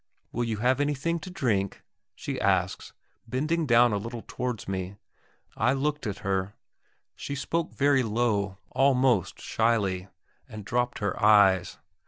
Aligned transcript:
"Will 0.31 0.45
you 0.45 0.57
have 0.57 0.79
anything 0.81 1.19
to 1.19 1.29
drink?" 1.29 1.83
she 2.15 2.41
asks, 2.41 2.91
bending 3.27 3.67
down 3.67 3.93
a 3.93 3.97
little 3.99 4.23
towards 4.27 4.67
me. 4.67 4.95
I 5.55 5.73
looked 5.73 6.07
at 6.07 6.17
her. 6.25 6.55
She 7.15 7.35
spoke 7.35 7.75
very 7.75 8.01
low, 8.01 8.57
almost 8.71 9.39
shyly, 9.39 10.07
and 10.49 10.65
dropped 10.65 10.97
her 10.97 11.21
eyes. 11.23 11.77